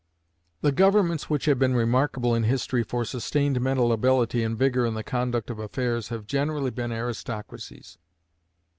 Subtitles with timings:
[0.61, 4.95] The governments which have been remarkable in history for sustained mental ability and vigor in
[4.95, 7.99] the conduct of affairs have generally been aristocracies.